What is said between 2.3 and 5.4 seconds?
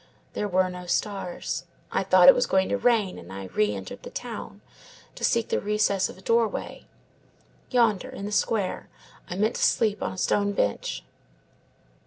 was going to rain, and I re entered the town, to